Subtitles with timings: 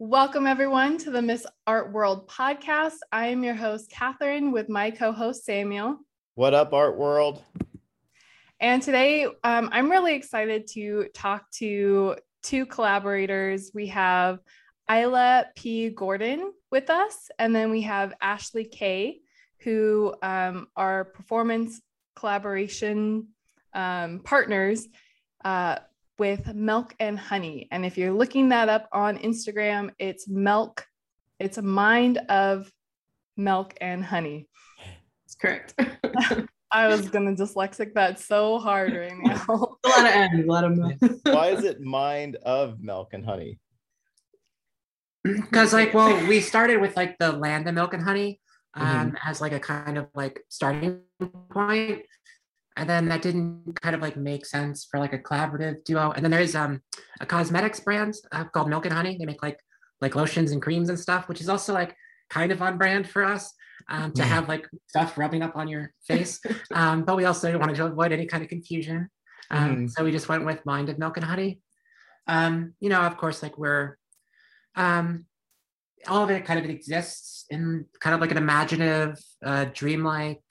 [0.00, 2.96] Welcome, everyone, to the Miss Art World podcast.
[3.12, 6.00] I am your host, Catherine, with my co host, Samuel.
[6.34, 7.44] What up, Art World?
[8.58, 13.70] And today, um, I'm really excited to talk to two collaborators.
[13.72, 14.40] We have
[14.90, 15.90] Isla P.
[15.90, 19.20] Gordon with us, and then we have Ashley K.,
[19.60, 21.80] who um, are performance
[22.16, 23.28] collaboration
[23.72, 24.88] um, partners.
[25.44, 25.76] Uh,
[26.18, 27.68] with milk and honey.
[27.70, 30.86] And if you're looking that up on Instagram, it's milk,
[31.38, 32.70] it's a mind of
[33.36, 34.48] milk and honey.
[35.24, 35.74] That's correct.
[36.70, 39.44] I was gonna dyslexic that so hard right now.
[39.48, 40.94] a lot of N, a lot of milk.
[41.22, 43.60] Why is it mind of milk and honey?
[45.22, 48.40] Because like, well, we started with like the land of milk and honey
[48.74, 49.16] um, mm-hmm.
[49.24, 51.00] as like a kind of like starting
[51.50, 52.02] point
[52.76, 56.10] and then that didn't kind of like make sense for like a collaborative duo.
[56.10, 56.82] And then there's um
[57.20, 59.16] a cosmetics brand uh, called milk and honey.
[59.18, 59.60] They make like
[60.00, 61.94] like lotions and creams and stuff which is also like
[62.28, 63.52] kind of on brand for us
[63.88, 66.40] um, to have like stuff rubbing up on your face.
[66.74, 69.08] Um, but we also wanted to avoid any kind of confusion.
[69.50, 69.90] Um, mm.
[69.90, 71.60] so we just went with mind of milk and honey.
[72.26, 73.96] Um, you know of course like we're
[74.74, 75.26] um,
[76.08, 80.42] all of it kind of exists in kind of like an imaginative uh, dreamlike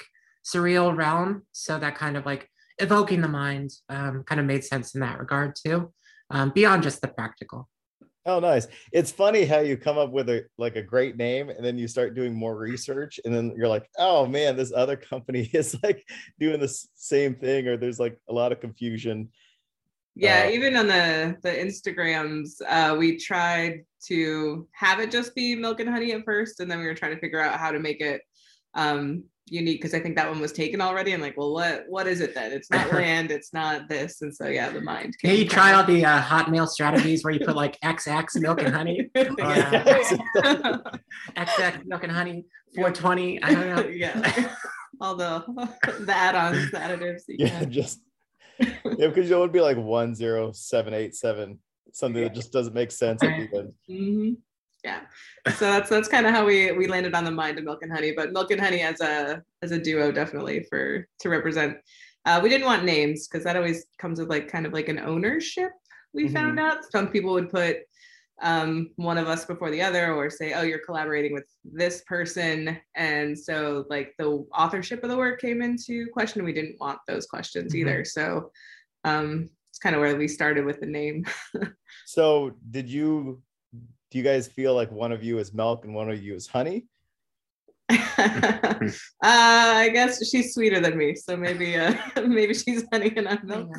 [0.43, 1.43] surreal realm.
[1.51, 2.49] So that kind of like
[2.79, 5.93] evoking the mind um, kind of made sense in that regard too,
[6.29, 7.69] um, beyond just the practical.
[8.25, 8.67] Oh, nice.
[8.93, 11.89] It's funny how you come up with a like a great name and then you
[11.89, 16.05] start doing more research and then you're like, oh man, this other company is like
[16.39, 19.29] doing the same thing, or there's like a lot of confusion.
[20.15, 25.55] Yeah, uh, even on the the Instagrams, uh, we tried to have it just be
[25.55, 27.79] milk and honey at first, and then we were trying to figure out how to
[27.79, 28.21] make it
[28.73, 31.11] um, unique because I think that one was taken already.
[31.11, 32.51] And like, well, what what is it then?
[32.51, 34.21] It's not land, it's not this.
[34.21, 35.15] And so yeah, the mind.
[35.23, 38.73] Yeah, you try all the uh, Hotmail strategies where you put like XX milk and
[38.73, 40.79] honey, or, uh,
[41.35, 42.45] XX milk and honey,
[42.75, 43.43] 420.
[43.43, 43.87] I don't know.
[43.87, 44.49] yeah,
[45.01, 45.43] all the
[45.99, 47.23] the add-ons, the additives.
[47.27, 47.71] yeah, can.
[47.71, 48.01] just
[48.59, 51.59] yeah, because it would be like one zero seven eight seven,
[51.91, 53.73] something that just doesn't make sense at the end.
[53.89, 54.33] Mm-hmm
[54.83, 55.01] yeah.
[55.55, 57.91] So that's that's kind of how we we landed on the mind of milk and
[57.91, 61.77] honey but milk and honey as a as a duo definitely for to represent.
[62.25, 64.99] Uh, we didn't want names because that always comes with like kind of like an
[64.99, 65.71] ownership
[66.13, 66.33] we mm-hmm.
[66.33, 66.91] found out.
[66.91, 67.77] Some people would put
[68.41, 72.77] um, one of us before the other or say oh you're collaborating with this person.
[72.95, 76.43] And so like the authorship of the work came into question.
[76.43, 77.87] We didn't want those questions mm-hmm.
[77.87, 78.05] either.
[78.05, 78.51] So
[79.03, 81.25] um, it's kind of where we started with the name.
[82.05, 83.41] So did you
[84.13, 86.45] do you guys feel like one of you is milk and one of you is
[86.45, 86.85] honey?
[87.89, 87.97] uh,
[89.23, 91.95] I guess she's sweeter than me, so maybe uh,
[92.27, 93.75] maybe she's honey and I'm milk.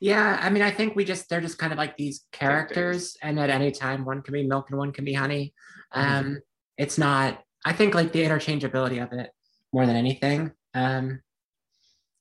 [0.00, 3.16] yeah, I mean, I think we just they're just kind of like these characters, characters.
[3.22, 5.54] and at any time one can be milk and one can be honey.
[5.94, 6.16] Mm-hmm.
[6.16, 6.34] Um, mm-hmm.
[6.76, 7.42] It's not.
[7.64, 9.30] I think like the interchangeability of it
[9.72, 10.52] more than anything.
[10.74, 11.22] Um,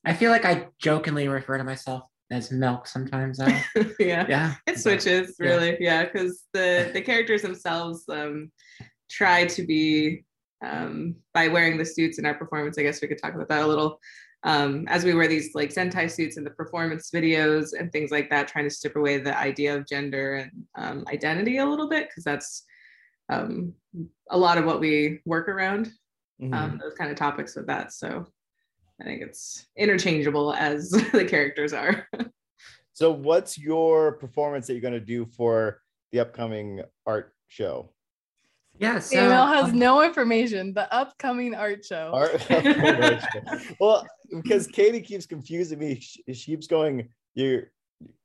[0.06, 3.40] I feel like I jokingly refer to myself as milk sometimes.
[4.00, 5.78] yeah, yeah, it switches really.
[5.80, 8.52] Yeah, because the the characters themselves um,
[9.10, 10.26] try to be
[10.66, 12.78] um, by wearing the suits in our performance.
[12.78, 14.00] I guess we could talk about that a little.
[14.46, 18.30] Um, as we wear these like Zentai suits in the performance videos and things like
[18.30, 22.10] that, trying to strip away the idea of gender and um, identity a little bit,
[22.10, 22.66] because that's
[23.30, 23.74] um,
[24.32, 25.92] a lot of what we work around,
[26.42, 26.54] mm-hmm.
[26.54, 27.94] um, those kind of topics with that.
[27.94, 28.28] So
[29.02, 32.08] I think it's interchangeable as the characters are.
[32.94, 35.80] so, what's your performance that you're going to do for
[36.12, 37.90] the upcoming art show?
[38.80, 40.74] Yeah, so, Email has um, no information.
[40.74, 42.12] The upcoming art show.
[42.14, 43.60] Art, art show.
[43.80, 46.00] Well, because Katie keeps confusing me.
[46.00, 47.72] She, she keeps going, you're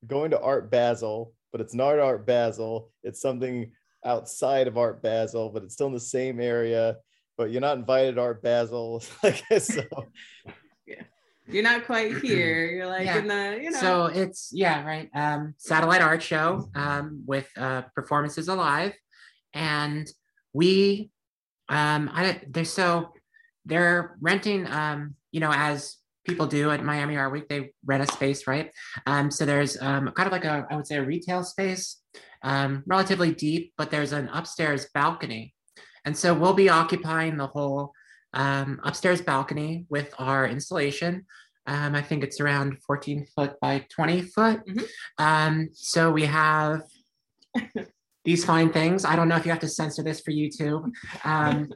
[0.07, 2.91] going to Art Basel, but it's not Art Basel.
[3.03, 3.71] It's something
[4.05, 6.97] outside of Art Basel, but it's still in the same area.
[7.39, 9.03] But you're not invited to Art Basel.
[9.23, 9.85] like so.
[10.85, 11.03] Yeah.
[11.47, 12.67] You're not quite here.
[12.67, 13.19] You're like yeah.
[13.19, 13.79] in the you know.
[13.79, 18.93] so it's yeah right um satellite art show um with uh performances alive.
[19.55, 20.07] And
[20.53, 21.11] we
[21.69, 23.13] um i they're so
[23.67, 25.97] they're renting um you know as
[26.27, 28.71] people do at miami art week they rent a space right?
[29.07, 32.01] Um so there's um kind of like a i would say a retail space
[32.43, 35.55] um relatively deep but there's an upstairs balcony
[36.09, 37.93] and so we'll be occupying the whole
[38.33, 41.27] um, upstairs balcony with our installation.
[41.67, 44.67] Um, I think it's around 14 foot by 20 foot.
[44.67, 44.85] Mm-hmm.
[45.23, 46.81] Um, so we have
[48.25, 49.05] these fine things.
[49.05, 50.91] I don't know if you have to censor this for YouTube.
[51.25, 51.69] Um,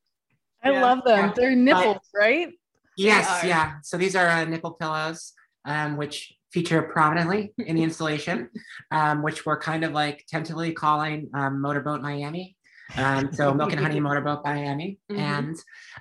[0.64, 0.82] I yeah.
[0.82, 1.34] love them.
[1.36, 2.48] They're nipples, but, right?
[2.96, 3.74] Yes, yeah.
[3.82, 5.34] So these are uh, nipple pillows,
[5.66, 8.48] um, which feature prominently in the installation,
[8.90, 12.55] um, which we're kind of like tentatively calling um, Motorboat Miami.
[12.96, 14.98] Um, so Milk and Honey Motorboat Miami.
[15.10, 15.18] Mhm.
[15.18, 15.56] And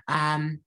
[0.08, 0.60] um,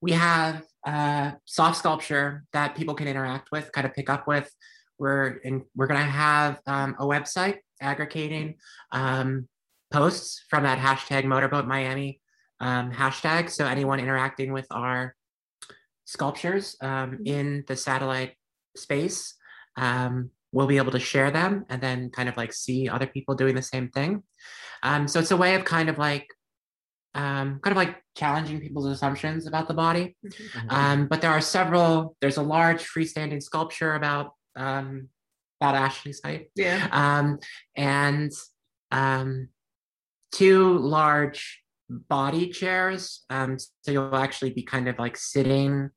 [0.00, 4.50] we have uh, soft sculpture that people can interact with, kind of pick up with.
[4.98, 8.56] We're in, we're gonna have um, a website aggregating
[8.92, 9.48] um,
[9.90, 12.20] posts from that hashtag Motorboat Miami
[12.60, 13.50] um, hashtag.
[13.50, 15.14] So anyone interacting with our
[16.04, 18.34] sculptures um, in the satellite
[18.76, 19.34] space
[19.76, 23.34] um, will be able to share them and then kind of like see other people
[23.34, 24.22] doing the same thing.
[24.82, 26.26] Um, so it's a way of kind of like
[27.14, 30.16] um, kind of like challenging people's assumptions about the body.
[30.70, 32.16] Um, but there are several.
[32.20, 35.08] There's a large freestanding sculpture about um,
[35.60, 36.88] about Ashley's height, Yeah.
[36.90, 37.38] um,
[37.76, 38.32] and
[38.90, 39.48] um,
[40.32, 43.24] two large body chairs.
[43.30, 45.90] Um, so you'll actually be kind of like sitting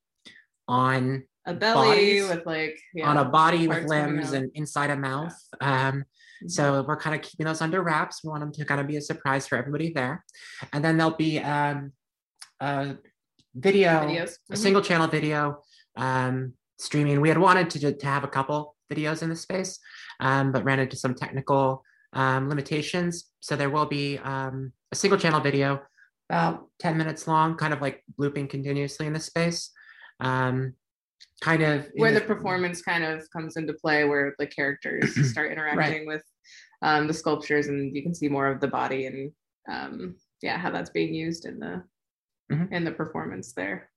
[0.68, 3.10] on A belly Bodies with like yeah.
[3.10, 5.36] on a body with limbs and inside a mouth.
[5.62, 6.04] Um, Mhm.
[6.48, 8.24] So we're kind of keeping those under wraps.
[8.24, 10.24] We want them to kind of be a surprise for everybody there.
[10.74, 11.92] And then there'll be um,
[12.60, 12.96] a
[13.56, 14.38] video, videos.
[14.50, 14.58] a Mhm.
[14.58, 15.62] single channel video
[15.96, 17.22] um, streaming.
[17.22, 19.80] We had wanted to, to have a couple videos in the space,
[20.20, 21.84] um, but ran into some technical
[22.14, 23.30] um, limitations.
[23.40, 25.82] So there will be um, a single channel video
[26.30, 29.72] about 10 minutes long, kind of like looping continuously in the space.
[30.20, 30.74] Um,
[31.42, 36.08] kind of where the performance kind of comes into play where the characters start interacting
[36.08, 36.22] with
[36.82, 39.32] um, the sculptures and you can see more of the body and
[39.70, 41.84] um, yeah how that's being used in the
[42.52, 42.72] Mhm.
[42.72, 43.90] in the performance there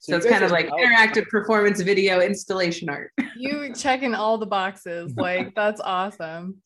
[0.00, 4.38] so, you it's kind of like out- interactive performance video installation art You checking all
[4.38, 5.12] the boxes.
[5.16, 6.56] Like that's awesome.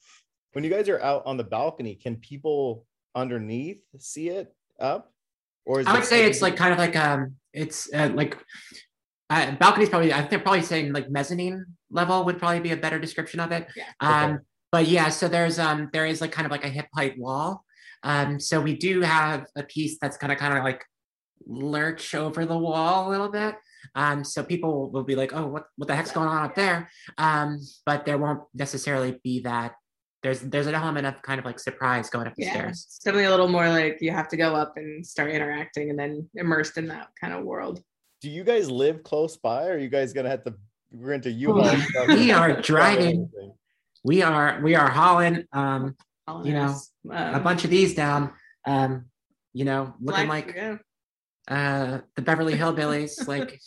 [0.53, 5.13] When you guys are out on the balcony, can people underneath see it up?
[5.67, 8.37] Or is I would say it's like kind of like um, it's uh, like
[9.31, 10.13] uh, balcony's probably.
[10.13, 13.53] I think they're probably saying like mezzanine level would probably be a better description of
[13.53, 13.67] it.
[13.77, 13.85] Yeah.
[14.01, 14.43] Um, Okay.
[14.73, 17.65] but yeah, so there's um, there is like kind of like a hip height wall.
[18.03, 20.85] Um, so we do have a piece that's kind of kind of like
[21.47, 23.55] lurch over the wall a little bit.
[23.95, 26.91] Um, so people will be like, oh, what what the heck's going on up there?
[27.17, 29.75] Um, but there won't necessarily be that.
[30.23, 32.85] There's there's an element of kind of like surprise going up the yeah stairs.
[32.89, 35.99] it's definitely a little more like you have to go up and start interacting and
[35.99, 37.81] then immersed in that kind of world
[38.21, 40.55] do you guys live close by or are you guys gonna have to
[40.93, 41.77] rent a We- U-Haul?
[42.09, 43.31] we are driving.
[44.05, 45.97] We are we are hauling um,
[46.45, 46.75] You know,
[47.11, 48.33] um, a bunch of these down.
[48.67, 49.07] Um,
[49.53, 50.77] you know, looking like yeah,
[51.49, 53.61] uh, the Beverly Hillbillies, like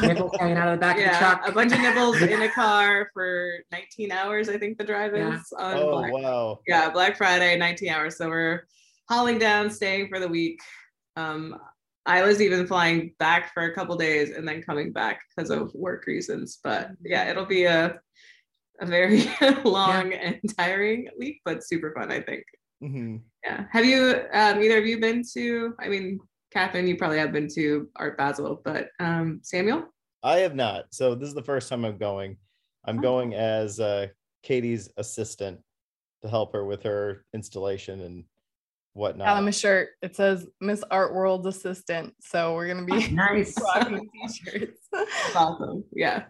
[0.00, 1.48] nipples hanging out of the back of the yeah truck.
[1.48, 5.34] a bunch of nibbles in a car for 19 hours i think the drive Yeah.
[5.36, 6.58] is on Oh Black wow.
[6.66, 8.62] yeah black friday 19 hours so we're
[9.10, 10.58] hauling down staying for the week
[11.16, 11.56] um
[12.06, 15.72] i was even flying back for a couple days and then coming back because of
[15.74, 17.98] work reasons but yeah it'll be a
[18.80, 19.24] a very
[19.64, 22.44] long and tiring week but super fun i think
[22.82, 23.22] Mhm.
[23.42, 26.20] yeah have you um either of you been to i mean
[26.52, 29.84] catherine you probably have been to art basel but um samuel
[30.22, 30.86] I have not.
[30.90, 32.36] So this is the first time I'm going.
[32.84, 33.02] I'm Oh.
[33.02, 34.08] going as uh,
[34.42, 35.60] Katie's assistant
[36.22, 38.24] to help her with her installation and
[38.96, 39.26] whatnot.
[39.26, 39.90] Got him a shirt.
[40.02, 42.14] It says Miss Art World's assistant.
[42.20, 43.54] So we're gonna be nice.
[43.74, 44.88] rocking t-shirts.
[44.92, 46.24] That's awesome yeah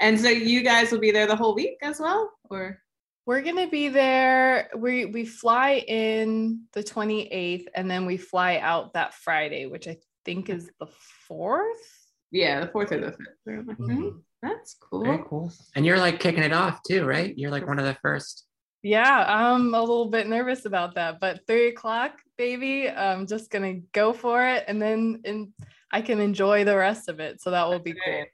[0.00, 2.78] and so you guys will be there the whole week as well or
[3.26, 4.68] We're gonna be there.
[4.76, 9.96] We we fly in the 28th and then we fly out that Friday, which I
[10.24, 10.88] think is the
[11.28, 11.86] fourth.
[12.32, 13.96] yeah the fourth or the fifth Or like, Mhm.
[13.96, 14.08] hmm,
[14.42, 15.52] that's cool Very cool.
[15.76, 17.32] And you're like kicking it off too, right?
[17.38, 18.44] You're like one of the first.
[18.82, 22.88] Yeah, I'm a little bit nervous about that, but three o'clock, baby.
[22.88, 25.48] I'm just gonna go for it, and then and
[25.92, 27.42] I can enjoy the rest of it.
[27.42, 28.00] So that will be cool.
[28.04, 28.28] Great.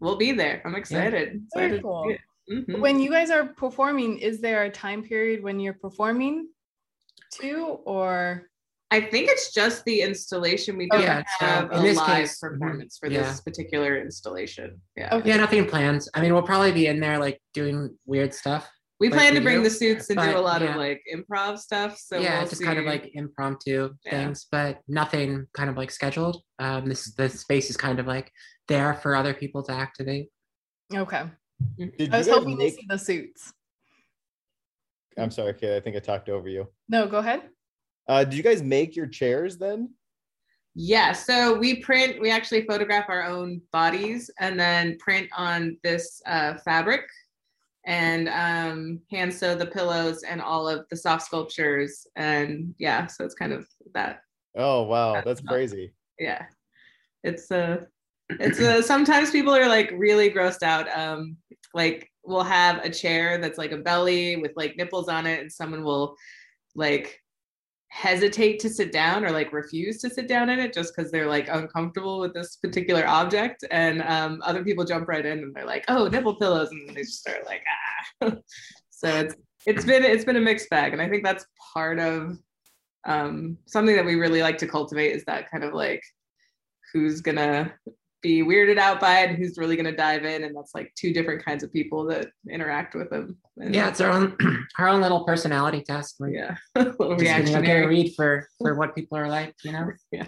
[0.00, 0.62] We'll be there.
[0.64, 1.42] I'm excited.
[1.54, 2.04] Very Excited cool.
[2.08, 2.20] see it.
[2.68, 2.80] Mhm.
[2.80, 6.48] When you guys are performing, is there a time period when you're performing
[7.32, 8.48] too, or
[8.92, 10.76] I think it's just the installation.
[10.76, 13.22] We don't yeah, it's, uh, have in a this live case, mhm, performance for yeah.
[13.22, 14.80] this particular installation.
[14.96, 15.16] Yeah.
[15.16, 15.30] Okay.
[15.30, 16.06] Yeah, nothing planned.
[16.14, 18.70] I mean, we'll probably be in there like doing weird stuff.
[18.98, 20.70] We plan to bring do, the suits and do a lot yeah.
[20.70, 21.98] of like improv stuff.
[21.98, 24.10] So yeah, we'll just kind of like impromptu Yeah.
[24.10, 26.42] things, but nothing kind of like scheduled.
[26.58, 28.32] Um, this the space is kind of like
[28.68, 30.30] there for other people to activate.
[30.94, 31.24] okay?
[31.78, 33.52] Did I was hoping make- to see the suits.
[35.18, 35.74] I'm sorry, kid.
[35.76, 36.66] I think I talked over you.
[36.88, 37.42] No, go ahead.
[38.08, 39.90] Uh, did you guys make your chairs then?
[40.74, 46.20] Yeah, so we print, we actually photograph our own bodies and then print on this
[46.26, 47.00] uh, fabric
[47.86, 52.06] and um, hand sew the pillows and all of the soft sculptures.
[52.16, 54.20] And yeah, so it's kind of that.
[54.56, 55.92] Oh wow, That's crazy.
[56.18, 56.46] Yeah,
[57.22, 57.84] it's uh,
[58.28, 60.88] it's uh, sometimes people are like really grossed out.
[60.96, 61.36] Um,
[61.74, 65.52] like we'll have a chair that's like a belly with like nipples on it and
[65.52, 66.16] someone will
[66.74, 67.20] like
[67.96, 71.26] hesitate to sit down or like refuse to sit down in it just because they're
[71.26, 75.64] like uncomfortable with this particular object and um, other people jump right in and they're
[75.64, 77.62] like oh nipple pillows and they just start like
[78.22, 78.32] ah.
[78.90, 79.34] So it's
[79.64, 82.36] it's been it's been a mixed bag and i think that's part of
[83.06, 86.02] um, something that we really like to cultivate is that kind of like
[86.92, 87.72] who's gonna
[88.22, 90.92] be weirded out by it and who's really going to dive in and that's like
[90.96, 94.36] two different kinds of people that interact with them and yeah it's our own
[94.78, 99.28] our own little personality test like, yeah little reactionary read for for what people are
[99.28, 100.26] like you know yeah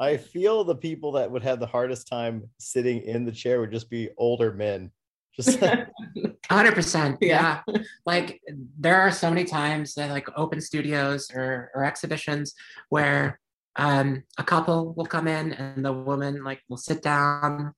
[0.00, 3.70] I feel the people that would have the hardest time sitting in the chair would
[3.70, 4.90] just be older men.
[5.36, 5.60] Just
[6.50, 7.18] 100%.
[7.20, 7.60] Yeah.
[7.68, 7.82] yeah.
[8.06, 8.40] Like
[8.78, 12.54] there are so many times that like open studios or, or exhibitions
[12.88, 13.38] where
[13.80, 17.72] um, a couple will come in and the woman like will sit down.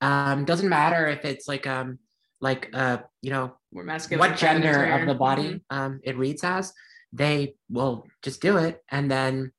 [0.00, 1.98] Um, doesn't matter if it's like um
[2.40, 5.76] like uh you know More masculine what gender of the body mm-hmm.
[5.76, 6.72] um it reads as.
[7.12, 9.52] They will just do it, and then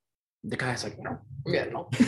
[0.43, 1.89] the guy's like, no, yeah, no.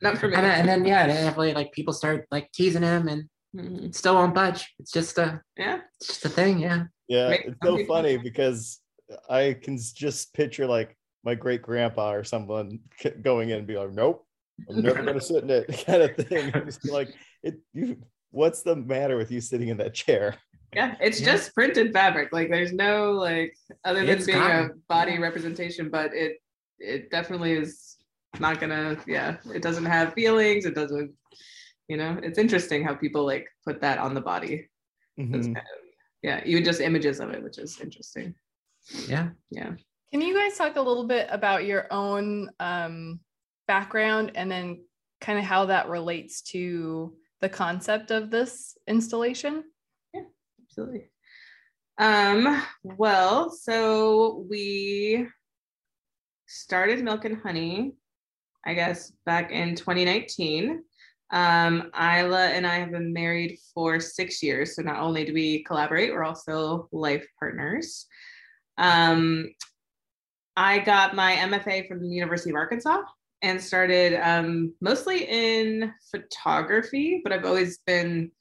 [0.00, 0.36] not for me.
[0.36, 3.90] And then, and then yeah, definitely like people start like teasing him and mm-hmm.
[3.90, 4.72] still won't budge.
[4.78, 6.60] It's just a yeah, it's just a thing.
[6.60, 6.84] Yeah.
[7.08, 8.80] Yeah, it's so funny because
[9.28, 12.80] I can just picture like my great grandpa or someone
[13.22, 14.26] going in and be like, nope,
[14.68, 16.52] I'm never going to sit in it kind of thing.
[16.52, 17.96] just like, it, you,
[18.30, 20.36] what's the matter with you sitting in that chair?
[20.74, 21.32] Yeah, it's yeah.
[21.32, 22.30] just printed fabric.
[22.32, 25.20] Like there's no like other than it's being a body yeah.
[25.20, 26.36] representation, but it
[26.78, 27.96] it definitely is
[28.38, 28.98] not gonna.
[29.06, 30.66] Yeah, it doesn't have feelings.
[30.66, 31.12] It doesn't.
[31.88, 34.68] You know, it's interesting how people like put that on the body.
[35.18, 35.40] Mm-hmm.
[35.40, 35.62] Kind of,
[36.22, 38.34] yeah, even just images of it, which is interesting.
[39.08, 39.72] Yeah, yeah.
[40.12, 43.20] Can you guys talk a little bit about your own um,
[43.66, 44.82] background and then
[45.20, 49.64] kind of how that relates to the concept of this installation?
[50.14, 50.22] Yeah,
[50.64, 51.10] absolutely.
[51.98, 55.26] Um, well, so we
[56.46, 57.92] started Milk and Honey,
[58.64, 60.82] I guess, back in 2019.
[61.30, 64.74] Um, Isla and I have been married for six years.
[64.74, 68.06] So not only do we collaborate, we're also life partners.
[68.78, 69.50] Um,
[70.58, 73.02] I got my MFA from the University of Arkansas
[73.42, 78.32] and started um, mostly in photography, but I've always been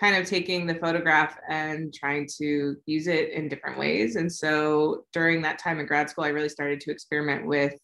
[0.00, 4.16] kind of taking the photograph and trying to use it in different ways.
[4.16, 7.74] And so during that time in grad school, I really started to experiment with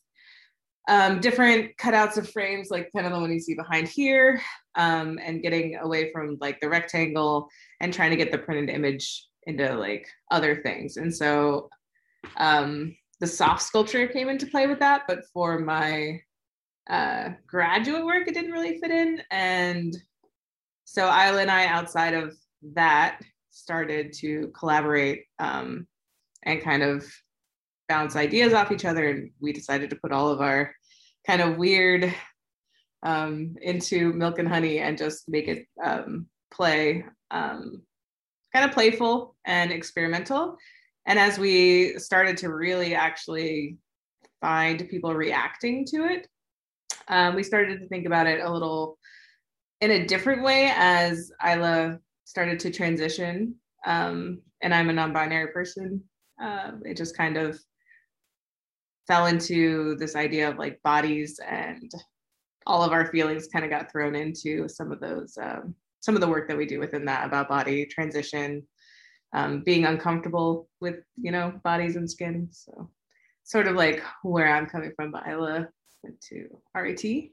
[0.89, 4.41] um, different cutouts of frames, like kind of the one you see behind here,
[4.77, 9.27] um, and getting away from like the rectangle and trying to get the printed image
[9.43, 10.97] into like other things.
[10.97, 11.69] And so
[12.39, 16.21] um, the soft sculpture came into play with that, but for my
[16.89, 19.23] uh, graduate work, it didn't really fit in.
[19.31, 19.97] And
[20.85, 22.37] so Isla and I, outside of
[22.75, 23.21] that,
[23.51, 25.87] started to collaborate um,
[26.43, 27.07] and kind of
[27.89, 29.09] bounce ideas off each other.
[29.09, 30.75] And we decided to put all of our
[31.27, 32.15] kind of weird
[33.03, 37.83] um, into milk and honey and just make it um, play um,
[38.53, 40.57] kind of playful and experimental.
[41.07, 43.79] And as we started to really actually
[44.41, 46.29] find people reacting to it,
[47.09, 48.99] um, we started to think about it a little
[49.81, 53.55] in a different way as Isla started to transition.
[53.87, 56.03] Um, and I'm a non binary person.
[56.43, 57.59] Uh, it just kind of
[59.07, 61.91] fell into this idea of like bodies and
[62.67, 66.21] all of our feelings kind of got thrown into some of those um, some of
[66.21, 68.67] the work that we do within that about body transition
[69.33, 72.49] um, being uncomfortable with you know bodies and skin.
[72.51, 72.91] So
[73.45, 75.69] sort of like where I'm coming from, but Isla
[76.03, 77.05] went to RIT.
[77.05, 77.29] yeah,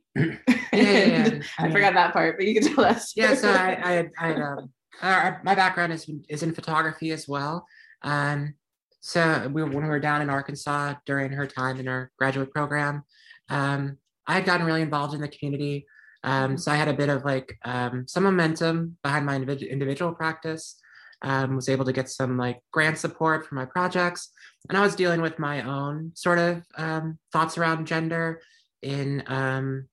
[0.73, 1.39] yeah, yeah.
[1.59, 3.13] I, I forgot that part, but you can tell us.
[3.15, 4.69] yeah, so I, I, had, I um,
[5.01, 7.65] uh, my background is is in photography as well.
[8.03, 8.55] Um,
[8.99, 13.03] so we, when we were down in Arkansas during her time in our graduate program,
[13.49, 13.97] um,
[14.27, 15.85] I had gotten really involved in the community.
[16.23, 20.13] Um, so I had a bit of like um, some momentum behind my individual individual
[20.13, 20.79] practice
[21.23, 24.29] um, was able to get some like grant support for my projects.
[24.69, 28.41] And I was dealing with my own sort of um, thoughts around gender
[28.81, 29.87] in um,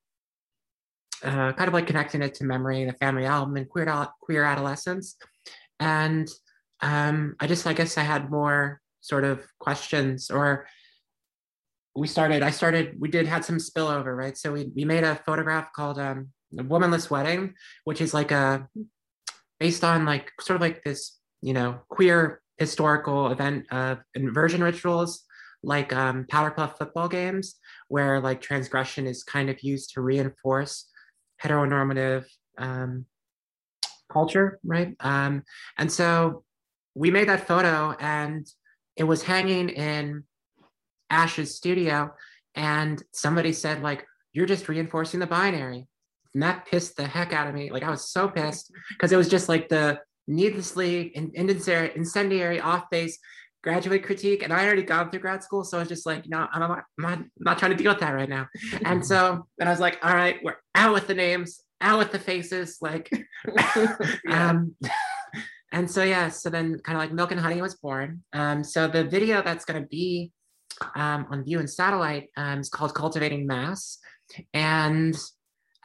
[1.22, 5.16] uh, kind of like connecting it to memory, the family album, and queer, queer adolescence.
[5.78, 6.28] And
[6.80, 10.66] um, I just, I guess I had more sort of questions or
[11.94, 14.36] we started, I started, we did had some spillover, right?
[14.36, 18.68] So we, we made a photograph called um, Womanless Wedding, which is like a,
[19.58, 25.24] based on like sort of like this you know, queer historical event of inversion rituals
[25.62, 27.56] like um, Powderpuff football games,
[27.88, 30.88] where like transgression is kind of used to reinforce
[31.42, 32.24] heteronormative
[32.58, 33.06] um,
[34.10, 34.94] culture, right?
[35.00, 35.44] Um,
[35.78, 36.44] and so
[36.94, 38.46] we made that photo and
[38.96, 40.24] it was hanging in
[41.08, 42.12] Ash's studio.
[42.54, 45.86] And somebody said, like, you're just reinforcing the binary.
[46.34, 47.70] And that pissed the heck out of me.
[47.70, 52.88] Like I was so pissed because it was just like the needlessly incendiary, incendiary off
[52.90, 53.18] base
[53.62, 54.42] graduate critique.
[54.42, 55.64] And I already gone through grad school.
[55.64, 57.92] So I was just like, no, I'm not, I'm not, I'm not trying to deal
[57.92, 58.48] with that right now.
[58.84, 62.12] And so then I was like, all right, we're out with the names, out with
[62.12, 62.78] the faces.
[62.80, 63.10] Like,
[64.30, 64.74] um,
[65.72, 68.22] and so, yeah, so then kind of like Milk and Honey was born.
[68.32, 70.32] Um, so the video that's going to be
[70.94, 73.98] um, on View and Satellite um, is called Cultivating Mass.
[74.54, 75.16] And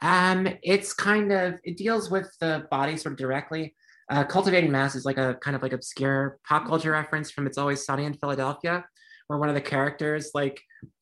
[0.02, 3.74] um, it's kind of, it deals with the body sort of directly.
[4.10, 7.58] Uh, Cultivating Mass is like a kind of like obscure pop culture reference from It's
[7.58, 8.84] Always Sunny in Philadelphia,
[9.26, 10.60] where one of the characters like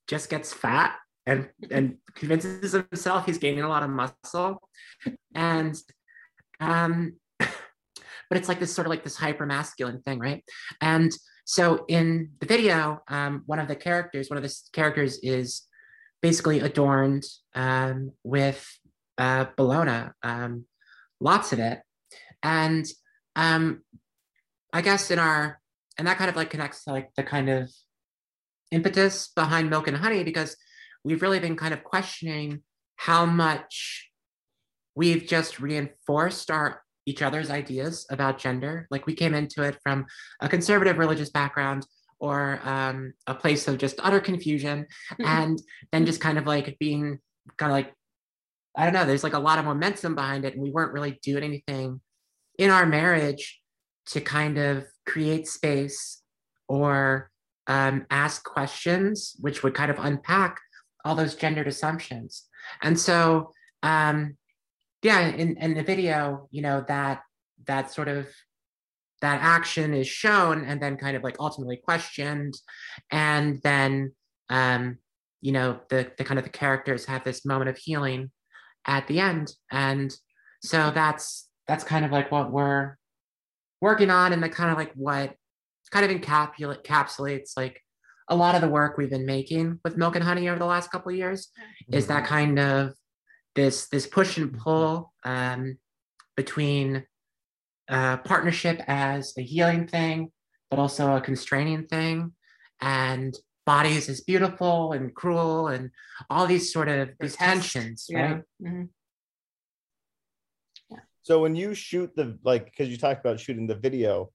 [0.08, 0.96] just gets fat
[1.26, 4.60] and and convinces himself he's gaining a lot of muscle,
[5.34, 5.76] and
[6.60, 7.48] um, but
[8.30, 10.42] it's like this sort of like this hyper masculine thing, right?
[10.80, 11.12] And
[11.44, 15.62] so in the video, um, one of the characters, one of the characters is
[16.22, 18.66] basically adorned um, with
[19.18, 20.64] uh, bologna, um,
[21.20, 21.80] lots of it.
[22.44, 22.86] And
[23.34, 23.82] um,
[24.72, 25.60] I guess in our,
[25.98, 27.70] and that kind of like connects to like the kind of
[28.70, 30.56] impetus behind milk and honey because
[31.04, 32.62] we've really been kind of questioning
[32.96, 34.10] how much
[34.94, 38.86] we've just reinforced our each other's ideas about gender.
[38.90, 40.06] Like we came into it from
[40.40, 41.86] a conservative religious background
[42.18, 45.26] or um, a place of just utter confusion, mm-hmm.
[45.26, 45.60] and
[45.92, 47.18] then just kind of like being
[47.58, 47.92] kind of like,
[48.74, 51.18] I don't know, there's like a lot of momentum behind it, and we weren't really
[51.22, 52.00] doing anything
[52.58, 53.60] in our marriage
[54.06, 56.22] to kind of create space
[56.68, 57.30] or
[57.66, 60.60] um, ask questions, which would kind of unpack
[61.04, 62.44] all those gendered assumptions.
[62.82, 64.36] And so um,
[65.04, 67.20] yeah in, in the video you know that
[67.66, 68.26] that sort of
[69.20, 72.54] that action is shown and then kind of like ultimately questioned
[73.12, 74.12] and then
[74.50, 74.98] um
[75.40, 78.30] you know the the kind of the characters have this moment of healing
[78.86, 80.16] at the end and
[80.62, 82.96] so that's that's kind of like what we're
[83.80, 85.34] working on and the kind of like what
[85.90, 87.80] kind of encapsulates like
[88.28, 90.90] a lot of the work we've been making with milk and honey over the last
[90.90, 91.94] couple of years mm-hmm.
[91.94, 92.34] is that mm-hmm.
[92.34, 92.94] kind of
[93.54, 95.78] this this push and pull um,
[96.36, 97.04] between
[97.88, 100.30] uh, partnership as a healing thing,
[100.70, 102.32] but also a constraining thing,
[102.80, 103.34] and
[103.66, 105.90] bodies as beautiful and cruel, and
[106.30, 108.20] all these sort of these tensions, yeah.
[108.20, 108.42] right?
[108.62, 108.84] Mm-hmm.
[111.24, 114.30] So when you shoot the like, because you talked about shooting the video,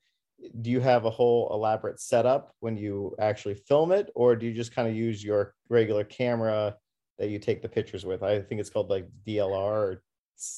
[0.62, 4.54] do you have a whole elaborate setup when you actually film it, or do you
[4.54, 6.76] just kind of use your regular camera
[7.20, 8.24] that you take the pictures with.
[8.24, 10.04] I think it's called like DLR or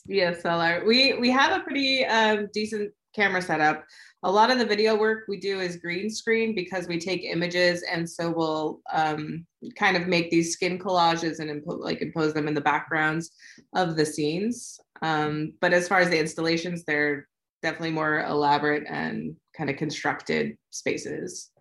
[0.07, 0.85] DSLR.
[0.85, 3.83] We we have a pretty um, decent camera setup.
[4.23, 7.83] A lot of the video work we do is green screen because we take images
[7.91, 12.47] and so we'll um, kind of make these skin collages and impo- like impose them
[12.47, 13.31] in the backgrounds
[13.75, 14.79] of the scenes.
[15.01, 17.27] Um, but as far as the installations, they're
[17.63, 21.51] definitely more elaborate and kind of constructed spaces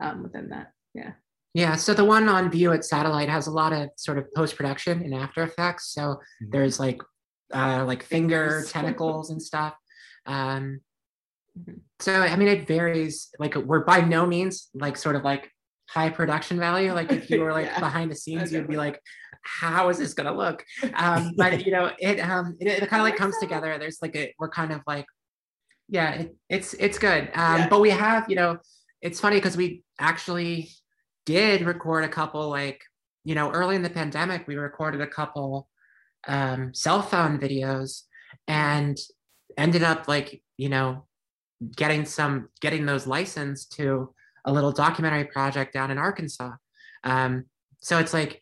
[0.00, 0.72] um, within that.
[0.94, 1.12] Yeah.
[1.54, 4.56] Yeah, so the one on view at satellite has a lot of sort of post
[4.56, 5.92] production and After Effects.
[5.92, 6.50] So mm-hmm.
[6.50, 7.02] there's like
[7.52, 9.74] uh, like finger tentacles and stuff.
[10.24, 10.80] Um,
[11.58, 11.78] mm-hmm.
[12.00, 13.28] so I mean, it varies.
[13.38, 15.50] Like we're by no means like sort of like
[15.90, 16.94] high production value.
[16.94, 17.80] Like if you were like yeah.
[17.80, 18.98] behind the scenes, you'd be like,
[19.42, 20.64] how is this gonna look?
[20.94, 23.76] Um, but you know, it um it, it kind of like comes together.
[23.78, 25.06] There's like a we're kind of like,
[25.88, 27.30] yeah, it, it's it's good.
[27.34, 27.68] Um, yeah.
[27.68, 28.58] but we have you know,
[29.00, 30.70] it's funny because we actually
[31.26, 32.82] did record a couple like
[33.24, 35.68] you know early in the pandemic we recorded a couple
[36.28, 38.02] um, cell phone videos
[38.48, 38.98] and
[39.56, 41.04] ended up like you know
[41.76, 44.12] getting some getting those licensed to
[44.44, 46.52] a little documentary project down in arkansas
[47.04, 47.44] um,
[47.80, 48.41] so it's like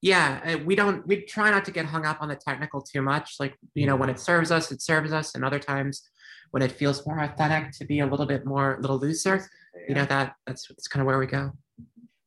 [0.00, 3.36] yeah we don't we try not to get hung up on the technical too much
[3.40, 6.08] like you know when it serves us it serves us and other times
[6.50, 9.48] when it feels more authentic to be a little bit more a little looser
[9.88, 11.52] you know that that's, that's kind of where we go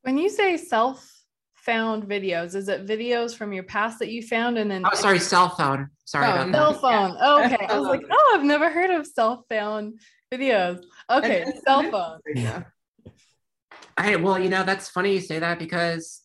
[0.02, 1.22] when you say self
[1.62, 4.84] found videos, is it videos from your past that you found and then?
[4.86, 5.90] Oh, sorry, cell phone.
[6.06, 6.82] Sorry oh, about cell that.
[6.82, 7.18] phone.
[7.20, 7.56] Yeah.
[7.56, 10.00] okay, I was like, oh, I've never heard of self found
[10.34, 10.84] videos.
[11.10, 12.20] Okay, cell phone.
[12.36, 12.64] Yeah.
[13.98, 16.22] I well, you know, that's funny you say that because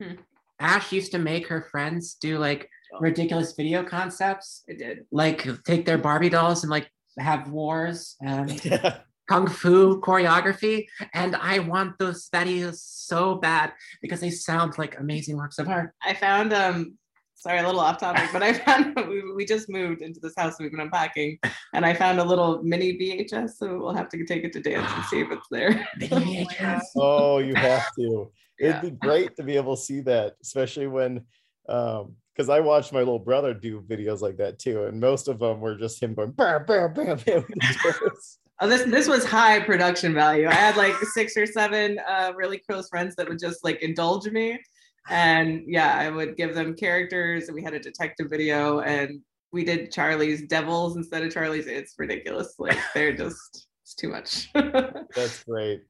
[0.00, 0.14] hmm.
[0.60, 3.00] Ash used to make her friends do like oh.
[3.00, 4.62] ridiculous video concepts.
[4.66, 5.06] It did.
[5.10, 11.36] Like take their Barbie dolls and like have wars and yeah kung fu choreography and
[11.36, 16.14] i want those videos so bad because they sound like amazing works of art i
[16.14, 16.96] found um
[17.38, 20.56] sorry, a little off topic, but I found we, we just moved into this house.
[20.58, 21.38] We've been unpacking,
[21.72, 23.50] and I found a little mini VHS.
[23.56, 25.88] So we'll have to take it to dance and see if it's there.
[26.00, 26.80] VHS.
[26.96, 28.30] Oh, you have to.
[28.60, 28.80] It'd Yeah.
[28.80, 31.24] be great to be able to see that, especially when,
[31.68, 35.38] um, because I watched my little brother do videos like that too, and most of
[35.38, 37.44] them were just him going bam, bam, bam, bam.
[37.48, 38.38] with his toes.
[38.60, 40.48] Oh, this this was high production value.
[40.48, 44.26] I had like six or seven uh, really close friends that would just like indulge
[44.26, 44.58] me,
[45.08, 49.20] and yeah, I would give them characters, and we had a detective video, and
[49.52, 51.66] we did Charlie's Devils instead of Charlie's.
[51.66, 52.54] It's ridiculous.
[52.58, 54.52] Like they're just it's too much.
[55.14, 55.82] That's great.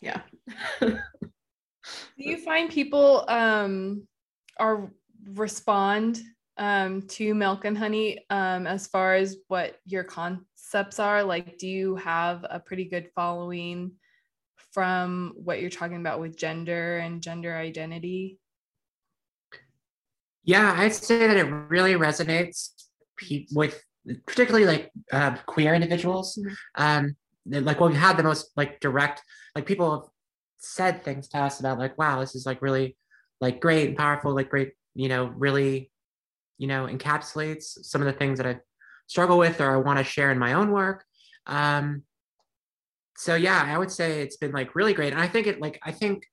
[0.00, 0.22] yeah.
[0.80, 0.98] Do
[2.16, 4.06] you find people um
[4.58, 4.90] are
[5.34, 6.20] respond
[6.56, 11.22] um to milk and honey um as far as what your concepts are?
[11.22, 13.92] Like do you have a pretty good following
[14.72, 18.38] from what you're talking about with gender and gender identity?
[20.44, 22.70] Yeah, I'd say that it really resonates
[23.16, 23.82] pe- with
[24.26, 26.38] particularly like uh, queer individuals.
[26.38, 26.56] Mhm.
[26.76, 27.16] Um,
[27.52, 29.22] and, like well, we had the most like direct,
[29.54, 30.08] like people have
[30.58, 32.96] said things to us about like, wow, this is like really
[33.40, 35.90] like great and powerful, like great, you know, really,
[36.58, 38.60] you know, encapsulates some of the things that I
[39.06, 41.04] struggle with or I want to share in my own work.
[41.46, 42.02] Um,
[43.20, 45.78] so yeah, I would say it's been like really great, and I think it like
[45.82, 46.24] I think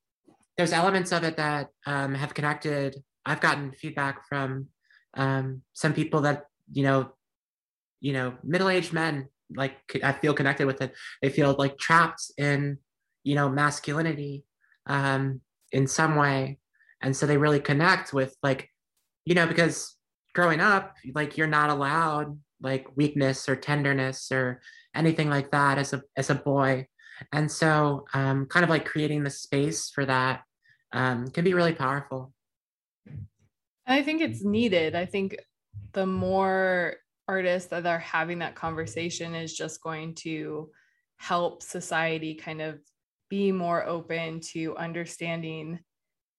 [0.55, 2.95] there's elements of it that um, have connected.
[3.25, 4.69] I've gotten feedback from
[5.13, 7.11] um, some people that you know,
[7.99, 10.93] you know, middle-aged men like I feel connected with it.
[11.21, 12.77] They feel like trapped in
[13.25, 14.45] you know masculinity
[14.85, 15.41] um,
[15.73, 16.57] in some way,
[17.01, 18.69] and so they really connect with like
[19.25, 19.97] you know because
[20.33, 24.61] growing up like you're not allowed like weakness or tenderness or
[24.97, 26.85] anything like that as a as a boy
[27.31, 30.43] and so um, kind of like creating the space for that
[30.93, 32.33] um, can be really powerful
[33.87, 34.95] I think it's needed.
[34.95, 35.37] I think
[35.93, 36.95] the more
[37.27, 40.69] artists that are having that conversation is just going to
[41.15, 42.79] help society kind of
[43.29, 45.79] be more open to understanding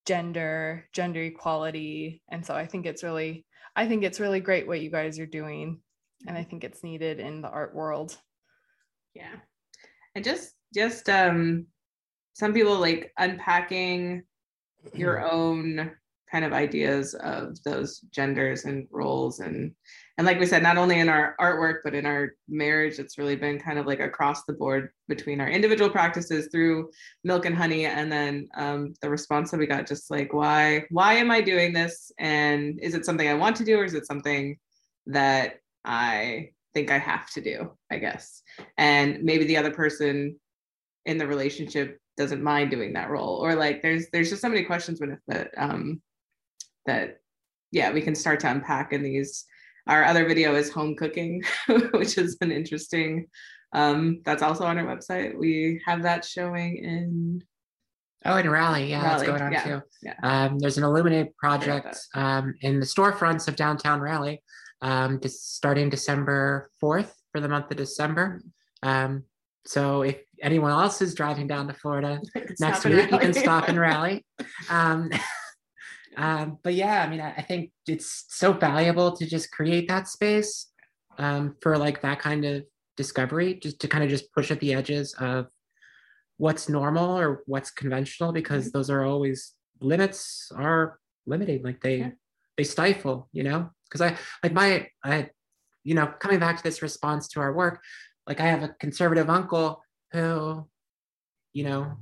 [0.06, 2.22] gender, gender equality.
[2.28, 5.26] And so I think it's really, I think it's really great what you guys are
[5.26, 5.80] doing.
[6.26, 8.16] And I think it's needed in the art world.
[9.18, 9.34] Yeah.
[10.14, 11.66] And just just um
[12.34, 14.22] some people like unpacking
[14.94, 15.90] your own
[16.30, 19.72] kind of ideas of those genders and roles and
[20.18, 23.34] and like we said not only in our artwork but in our marriage it's really
[23.34, 26.90] been kind of like across the board between our individual practices through
[27.24, 31.14] milk and honey and then um, the response that we got just like why why
[31.14, 34.06] am i doing this and is it something i want to do or is it
[34.06, 34.58] something
[35.06, 38.42] that i think i have to do i guess.
[38.76, 40.36] And maybe the other person
[41.06, 43.36] in the relationship doesn't mind doing that role.
[43.36, 46.00] Or like there's there's just so many questions with it that um
[46.86, 47.18] that
[47.72, 49.44] yeah we can start to unpack in these.
[49.86, 51.42] Our other video is home cooking
[51.92, 53.26] which is an interesting.
[53.72, 55.36] Um that's also on our website.
[55.36, 57.42] We have that showing in
[58.24, 59.82] oh in Raleigh yeah Raleigh, that's going on yeah, too.
[60.02, 60.14] Yeah.
[60.22, 64.42] um, there's an illuminate project um, in the storefronts of downtown raleigh
[64.82, 68.42] um, just starting december 4th for the month of december.
[68.82, 69.24] Um,
[69.66, 72.20] so if anyone else is driving down to florida
[72.60, 74.24] next week you can stop and Raleigh.
[74.70, 75.10] Um,
[76.16, 80.08] um, but yeah i mean I, I think it's so valuable to just create that
[80.08, 80.68] space
[81.18, 82.64] um, for like that kind of
[82.96, 85.46] discovery just to kind of just push at the edges of
[86.36, 92.10] what's normal or what's conventional because those are always limits are limiting like they Yeah.
[92.56, 95.28] they stifle you know because i like my i
[95.84, 97.82] you know coming back to this response to our work
[98.26, 100.66] like i have a conservative uncle who
[101.52, 101.92] you know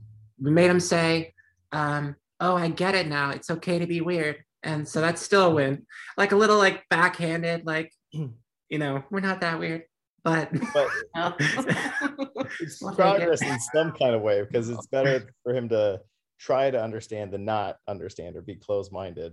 [0.41, 1.33] we made him say
[1.73, 3.31] um oh i get it now.
[3.31, 4.37] It's okay to be weird.
[4.63, 5.87] And so that's still a win.
[6.19, 9.85] Like a little like backhanded like you know we're not that weird
[10.25, 10.89] but But
[12.61, 13.49] it's We'll progress it.
[13.49, 16.01] in some kind of way because it's better for him to
[16.39, 19.33] try to understand than not understand or be closed-minded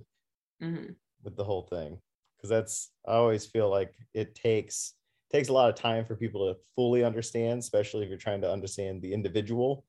[0.61, 0.95] Mhm.
[1.23, 1.99] with the whole thing
[2.43, 4.95] because that's i always feel like it takes
[5.34, 8.51] takes a lot of time for people to fully understand especially if you're trying to
[8.51, 9.84] understand the individual.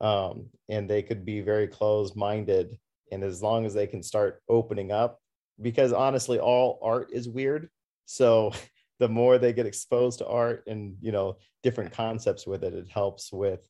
[0.00, 2.76] Um, and they could be very closed-minded
[3.12, 5.20] and as long as they can start opening up
[5.60, 7.70] because honestly all art is weird.
[8.06, 8.52] So
[8.98, 12.88] the more they get exposed to art and you know different concepts with it it
[12.88, 13.60] helps with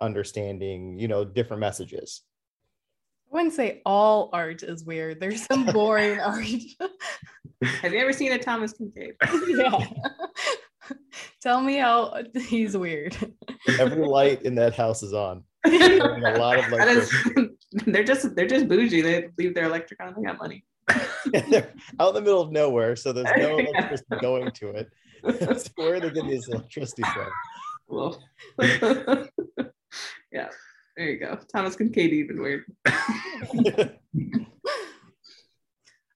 [0.00, 2.22] understanding you know different messages
[3.30, 5.20] I wouldn't say all art is weird.
[5.20, 6.44] There's some boring art.
[7.62, 9.14] have you ever seen a thomas kinkade
[9.48, 9.86] yeah.
[11.40, 12.14] Tell me how
[12.46, 13.16] he's weird.
[13.78, 17.50] every light in that house is on a lot of That is- electricity.
[17.86, 20.64] they're just they're just bougie they leave their electric on they got money
[21.48, 24.90] They're out in the middle of nowhere, so there's no electricity going to it.
[25.58, 27.28] so where are they getting this electricity from?
[27.88, 28.22] Well,
[30.30, 30.48] yeah,
[30.96, 31.38] there you go.
[31.52, 32.64] Thomas Kinkade even weird.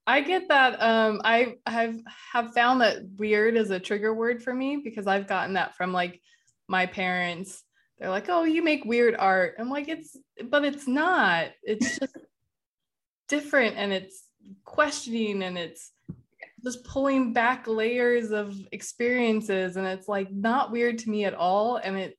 [0.06, 0.80] I get that.
[0.82, 2.00] Um, I have
[2.32, 5.92] have found that weird is a trigger word for me because I've gotten that from
[5.92, 6.22] like
[6.66, 7.62] my parents.
[7.98, 11.48] They're like, "Oh, you make weird art." I'm like, "It's, but it's not.
[11.62, 12.16] It's just
[13.28, 14.24] different, and it's
[14.64, 15.92] questioning, and it's
[16.64, 21.76] just pulling back layers of experiences, and it's like not weird to me at all.
[21.76, 22.16] And it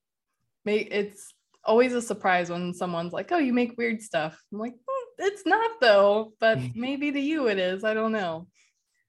[0.64, 1.32] make it's
[1.70, 5.46] always a surprise when someone's like, "Oh, you make weird stuff." I'm like, hmm, "It's
[5.46, 7.84] not though, but maybe to you it is.
[7.84, 8.48] I don't know."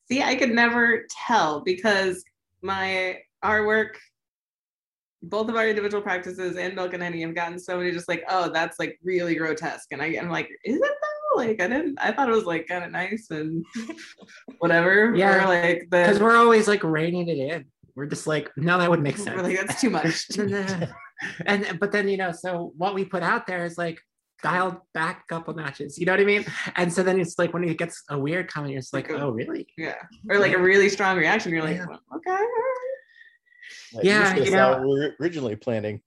[0.10, 2.24] See, I could never tell because
[2.62, 3.95] my artwork,
[5.24, 8.24] both of our individual practices and Milk and Honey have gotten so many just like,
[8.30, 9.88] oh, that's like really grotesque.
[9.91, 11.38] And I, I'm like, is it though?
[11.41, 13.65] Like, I didn't, I thought it was like kind of nice and
[14.60, 15.13] whatever.
[15.15, 17.65] Yeah, Or like Because we're always like reining it in.
[17.95, 19.38] We're just like, no, that would make sense.
[19.38, 20.28] we're like, that's too much.
[21.45, 23.99] And but then you know, so what we put out there is like
[24.43, 25.97] dialed back a couple notches.
[25.99, 26.45] You know what I mean?
[26.75, 29.29] And so then it's like when it gets a weird comment, it's like, Like oh
[29.29, 29.67] really?
[29.77, 29.95] yeah.
[30.29, 31.51] Or like a really strong reaction.
[31.51, 31.86] You're like, Yeah.
[31.88, 32.43] well, okay.
[33.93, 36.01] Like, Yeah, this was you know- how we were originally planning.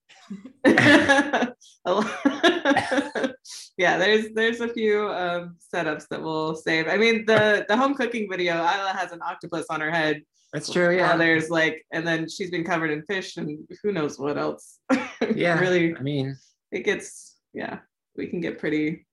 [0.65, 1.49] right.
[1.85, 3.31] A lot-
[3.77, 6.87] yeah, there's there's a few um, setups that we'll save.
[6.87, 10.23] I mean, the the home cooking video, Isla has an octopus on her head.
[10.51, 10.95] That's true.
[10.95, 11.17] Yeah, Yeah.
[11.17, 14.79] there's like, and then she's been covered in fish and who knows what else.
[15.35, 15.59] Yeah.
[15.61, 16.37] really, I mean,
[16.71, 17.79] it gets yeah,
[18.15, 19.05] we can get pretty.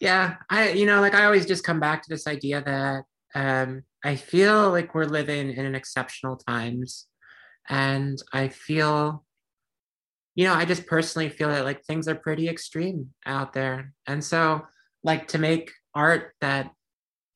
[0.00, 0.36] yeah.
[0.50, 4.16] I you know, like I always just come back to this idea that um I
[4.16, 7.06] feel like we're living in an exceptional times.
[7.68, 9.24] And I feel
[10.36, 13.94] you know, I just personally feel that like things are pretty extreme out there.
[14.06, 14.66] And so
[15.02, 16.70] like to make art that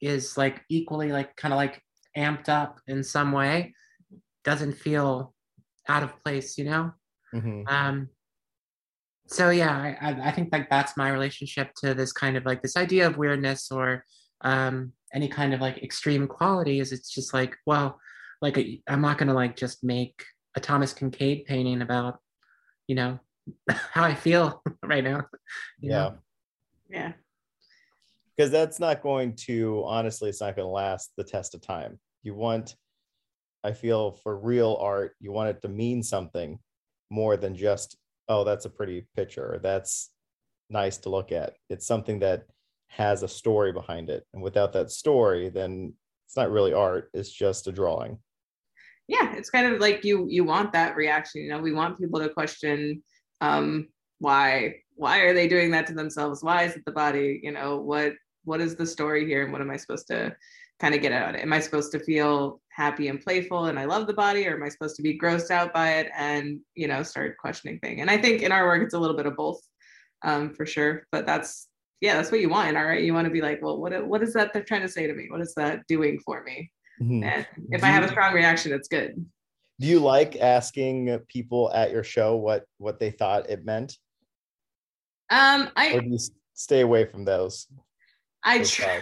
[0.03, 1.83] is like equally like kind of like
[2.17, 3.75] amped up in some way
[4.45, 5.35] doesn't feel
[5.89, 6.93] out of place, you know?
[7.35, 7.71] Mhm.
[7.71, 8.09] Um
[9.27, 12.63] so yeah, I, I I think like that's my relationship to this kind of like
[12.63, 14.05] this idea of weirdness or
[14.43, 18.01] um any kind of like extreme quality is It's just like, well,
[18.43, 20.25] like I'm not gonna like just make
[20.57, 22.19] a Thomas Kinkade painting about,
[22.89, 23.21] you know,
[23.71, 25.27] how I feel right now.
[25.81, 25.91] Yeah.
[25.91, 26.19] know?
[26.89, 27.13] Yeah,
[28.41, 31.99] because that's not going to honestly it's not going to last the test of time
[32.23, 32.75] you want
[33.63, 36.59] i feel for real art you want it to mean something
[37.11, 37.97] more than just
[38.29, 40.11] oh that's a pretty picture that's
[40.69, 42.45] nice to look at it's something that
[42.89, 45.93] has a story behind it and without that story then
[46.27, 48.19] it's not really art it's just a drawing
[49.11, 51.43] yeah, it's kind of like you you want that reaction.
[51.43, 53.03] You know, we want people to question
[53.41, 53.89] um,
[54.21, 56.45] why why are they doing that to themselves?
[56.45, 57.41] Why is it the body?
[57.43, 58.13] You know, what
[58.45, 60.37] what is the story here, and what am I supposed to
[60.79, 61.35] kind of get out?
[61.35, 64.63] Am I supposed to feel happy and playful and I love the body, or am
[64.67, 66.45] I supposed to be grossed out by it and
[66.81, 68.01] you know start questioning thing?
[68.01, 69.61] And I think in our work it's a little bit of both,
[70.29, 70.93] um, for sure.
[71.13, 71.69] But that's
[72.01, 73.03] yeah, that's what you want in art.
[73.07, 75.15] You want to be like, well, what what is that they're trying to say to
[75.15, 75.27] me?
[75.33, 76.57] What is that doing for me?
[77.03, 77.23] Mhm.
[77.33, 79.13] And if I have a strong reaction, it's good.
[79.81, 83.91] do you like asking people at your show what what they thought it meant
[85.31, 86.19] Um, or I do you
[86.55, 87.55] stay away from those
[88.45, 88.95] I try.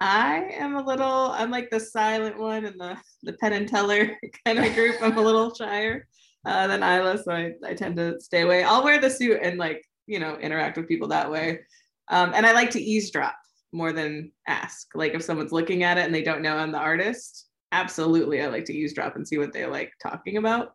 [0.00, 1.32] I am a little.
[1.32, 4.96] I'm like the silent one in the the Penn and Teller kind of group.
[5.02, 6.06] I'm a little shyer
[6.44, 8.62] uh, than Isla, so I, I tend to stay away.
[8.62, 11.60] I'll wear the suit and like you know interact with people that way.
[12.08, 13.36] Um, and I like to eavesdrop
[13.72, 14.88] more than ask.
[14.94, 18.46] Like if someone's looking at it and they don't know I'm the artist, absolutely I
[18.46, 20.72] like to eavesdrop and see what they like talking about.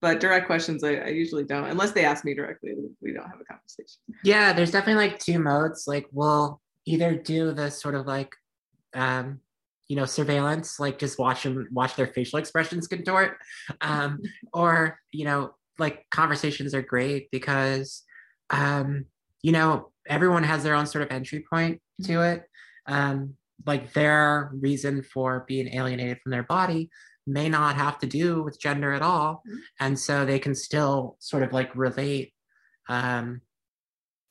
[0.00, 2.74] But direct questions, I, I usually don't, unless they ask me directly.
[3.00, 4.00] We don't have a conversation.
[4.22, 5.84] Yeah, there's definitely like two modes.
[5.86, 8.32] Like we'll either do the sort of like
[8.94, 9.40] um
[9.88, 13.36] you know surveillance, like just watch them watch their facial expressions contort.
[13.80, 14.20] Um,
[14.52, 18.02] or you know, like conversations are great because
[18.50, 19.06] um,
[19.42, 22.44] you know, everyone has their own sort of entry point to it.
[22.86, 26.90] Um, like their reason for being alienated from their body
[27.26, 29.42] may not have to do with gender at all.
[29.48, 29.58] Mhm.
[29.80, 32.32] And so they can still sort of like relate
[32.88, 33.40] um,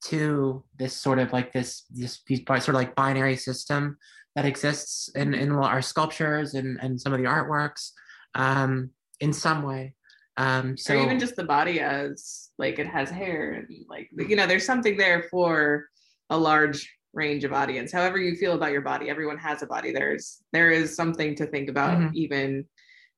[0.10, 3.98] to this sort of like this this these bi- sort of like binary system
[4.36, 7.92] that exists in in our sculptures and and some of the artworks
[8.36, 8.90] um,
[9.20, 9.96] in some way.
[10.38, 14.36] Um, so or even just the body as like it has hair and like you
[14.36, 15.86] know there's something there for
[16.30, 19.94] a large range of audience however you feel about your body everyone has a body
[19.94, 22.14] there's there is something to think about Mhm.
[22.14, 22.66] even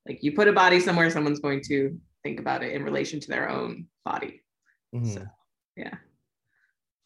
[0.08, 3.28] like you put a body somewhere someone's going to think about it in relation to
[3.28, 4.44] their own body
[4.94, 5.12] Mhm.
[5.16, 5.26] So,
[5.76, 5.96] yeah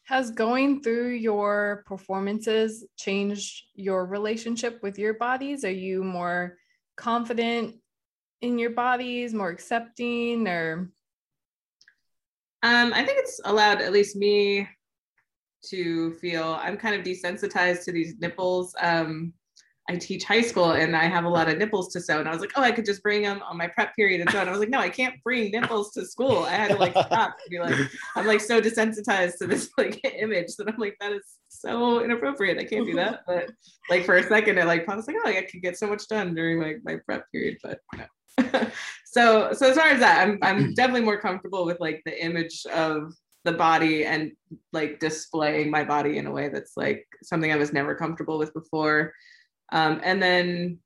[0.04, 5.64] has going through your performances changed your relationship with your bodies?
[5.64, 6.58] Are you more
[6.96, 7.76] confident
[8.40, 10.90] in your bodies, more accepting, or?
[12.64, 14.68] Um, I think it's allowed at least me
[15.66, 18.74] to feel I'm kind of desensitized to these nipples.
[18.80, 19.32] Um,
[19.88, 22.20] I teach high school and I have a lot of nipples to sew.
[22.20, 24.30] And I was like, oh, I could just bring them on my prep period and
[24.30, 24.40] sew.
[24.40, 26.44] And I was like, no, I can't bring nipples to school.
[26.44, 27.74] I had to like stop and be like,
[28.14, 32.58] I'm like so desensitized to this like image that I'm like, that is so inappropriate.
[32.58, 33.22] I can't do that.
[33.26, 33.50] But
[33.90, 36.34] like for a second, I like was like, oh, I could get so much done
[36.34, 37.58] during like my prep period.
[37.62, 38.66] But no.
[39.04, 42.64] so so as far as that, I'm I'm definitely more comfortable with like the image
[42.66, 43.12] of
[43.44, 44.32] the body and
[44.72, 48.54] like displaying my body in a way that's like something I was never comfortable with
[48.54, 49.12] before.
[49.72, 50.78] Um, and then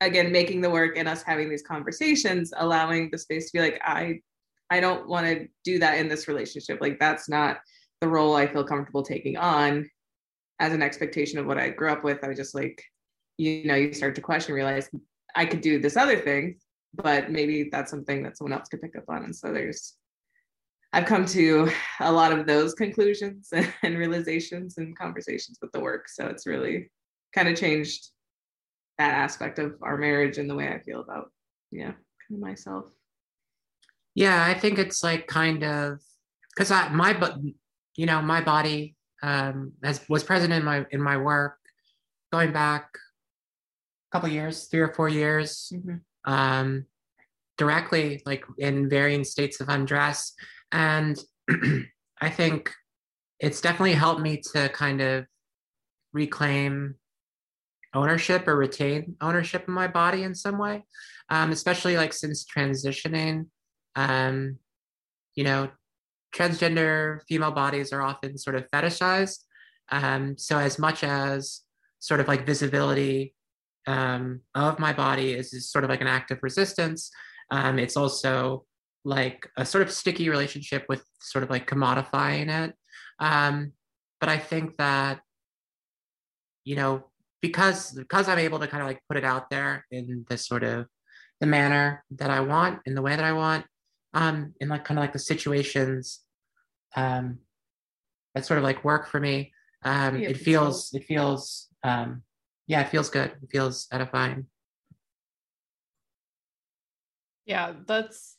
[0.00, 3.80] again, making the work and us having these conversations, allowing the space to be like,
[3.82, 4.20] I,
[4.68, 6.80] I don't want to do that in this relationship.
[6.80, 7.58] Like that's not
[8.00, 9.88] the role I feel comfortable taking on
[10.58, 12.24] as an expectation of what I grew up with.
[12.24, 12.82] I was just like,
[13.38, 14.90] you know, you start to question, realize
[15.36, 16.58] I could do this other thing,
[16.94, 19.24] but maybe that's something that someone else could pick up on.
[19.24, 19.94] And so there's
[20.92, 23.48] I've come to a lot of those conclusions
[23.82, 26.08] and realizations and conversations with the work.
[26.08, 26.90] So it's really
[27.34, 28.08] kind of changed
[28.98, 31.30] that aspect of our marriage and the way I feel about,
[31.70, 32.84] yeah, kind of myself.
[34.14, 36.00] Yeah, I think it's like kind of
[36.54, 37.38] because I my but
[37.96, 41.56] you know my body um as was present in my in my work
[42.32, 42.88] going back
[44.12, 46.32] a couple years, three or four years, mm-hmm.
[46.32, 46.86] um,
[47.58, 50.32] directly like in varying states of undress,
[50.72, 51.22] and
[52.20, 52.72] I think
[53.38, 55.26] it's definitely helped me to kind of
[56.12, 56.96] reclaim
[57.94, 60.84] ownership or retain ownership of my body in some way,
[61.28, 63.46] um, especially like since transitioning.
[63.96, 64.58] Um,
[65.34, 65.70] you know,
[66.34, 69.40] transgender female bodies are often sort of fetishized.
[69.90, 71.60] Um, so as much as
[71.98, 73.34] sort of like visibility
[73.86, 77.10] um, of my body is, is, sort of like an act of resistance,
[77.50, 78.64] um, it's also
[79.04, 82.74] like a sort of sticky relationship with sort of like commodifying it.
[83.18, 83.72] Um,
[84.20, 85.20] but I think that,
[86.64, 87.04] you know,
[87.42, 90.62] because because I'm able to kind of like put it out there in this sort
[90.62, 90.86] of
[91.40, 93.66] the manner that I want, in the way that I want,
[94.14, 96.20] um, in like kind of like the situations
[96.96, 97.40] um,
[98.34, 99.52] that sort of like work for me.
[99.84, 102.22] Um, it feels it feels um,
[102.68, 103.32] yeah, it feels good.
[103.42, 104.46] It feels edifying.
[107.44, 108.36] Yeah, that's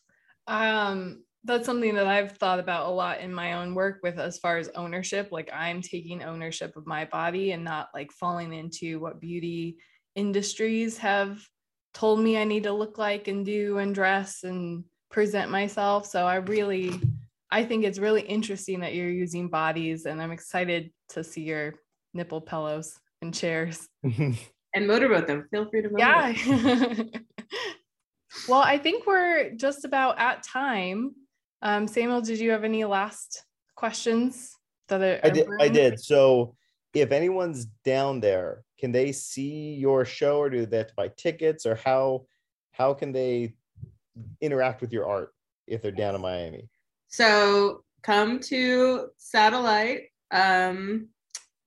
[0.47, 4.37] um that's something that I've thought about a lot in my own work with as
[4.37, 5.29] far as ownership.
[5.31, 9.77] Like I'm taking ownership of my body and not like falling into what beauty
[10.15, 11.41] industries have
[11.93, 16.05] told me I need to look like and do and dress and present myself.
[16.05, 17.01] So I really
[17.51, 21.75] I think it's really interesting that you're using bodies and I'm excited to see your
[22.13, 23.87] nipple pillows and chairs.
[24.03, 25.47] and motorboat them.
[25.51, 26.37] Feel free to motorboat.
[26.37, 27.03] Yeah.
[28.47, 31.13] well, I think we're just about at time.
[31.63, 33.45] Um, Samuel, did you have any last
[33.75, 34.57] questions?
[34.89, 35.47] That I did.
[35.61, 35.97] I did.
[35.99, 36.55] So,
[36.93, 41.07] if anyone's down there, can they see your show, or do they have to buy
[41.07, 42.25] tickets, or how
[42.73, 43.55] how can they
[44.41, 45.33] interact with your art
[45.65, 46.69] if they're down in Miami?
[47.07, 50.09] So, come to Satellite.
[50.31, 51.07] Um,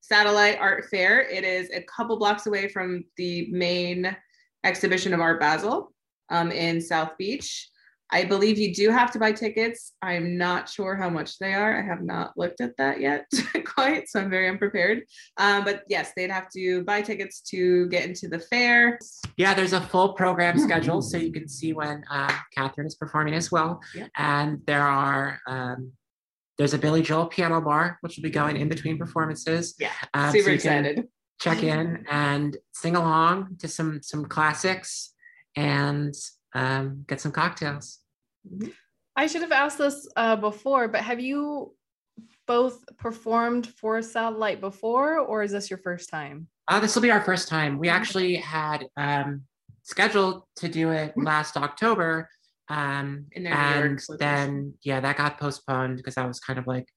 [0.03, 1.23] Satellite Art Fair.
[1.23, 4.15] It is a couple blocks away from the main
[4.63, 5.95] exhibition of Art Basel
[6.29, 7.71] um, in South Beach.
[8.11, 9.93] I believe you do have to buy tickets.
[10.01, 11.79] I'm not sure how much they are.
[11.79, 13.27] I have not looked at that yet
[13.65, 15.03] quite, so I'm very unprepared.
[15.39, 18.99] Um, but yes, they'd have to buy tickets to get into the fair.
[19.37, 23.35] Yeah, there's a full program schedule, so you can see when uh, Catherine is performing
[23.35, 23.81] as well.
[23.95, 24.07] Yeah.
[24.17, 25.93] And there are um,
[26.59, 29.75] there's a Billy Joel piano bar, which will be going in between performances.
[29.79, 31.09] Yeah, um, super so excited.
[31.41, 35.13] Check in and sing along to some some classics
[35.55, 36.15] and
[36.57, 37.99] um, get some cocktails.
[39.15, 41.75] I should have asked this uh, before, but have you
[42.47, 46.49] both performed for a Satellite before, or is this your first time?
[46.69, 47.79] Uh, this will be our first time.
[47.79, 49.43] We actually had um,
[49.83, 52.29] scheduled to do it last October,
[52.69, 56.89] um, and then yeah, that got postponed because that was kind of like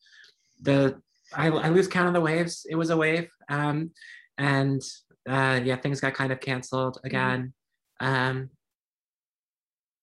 [0.62, 1.02] the
[1.34, 2.66] I, I lose count of the waves.
[2.70, 3.92] It was a wave, um,
[4.38, 4.82] and
[5.28, 7.08] uh, yeah, things got kind of canceled mm-hmm.
[7.08, 7.54] again.
[8.02, 8.14] Mm-hmm.
[8.14, 8.50] Um,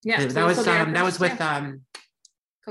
[0.07, 1.81] yeah, that was um, that was with um,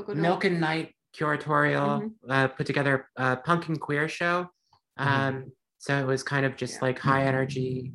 [0.08, 2.32] Milk and Night curatorial mm-hmm.
[2.32, 4.50] uh, put together a punk and queer show.
[4.98, 5.08] Mm-hmm.
[5.08, 5.50] Um, mm-hmm.
[5.80, 6.80] So it was kind of just yeah.
[6.82, 7.92] like high energy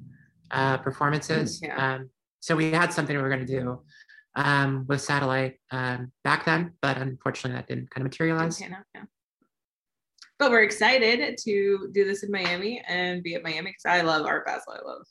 [0.51, 1.61] uh, performances.
[1.63, 1.95] Yeah.
[1.95, 2.11] Um,
[2.41, 3.81] so we had something we were going to do
[4.37, 8.61] um, with satellite um, back then, but unfortunately that didn't kind of materialize.
[8.61, 8.77] yeah.
[10.39, 14.27] but we're excited to do this in Miami and be at Miami because I love
[14.27, 14.75] Art Basel.
[14.75, 15.07] I love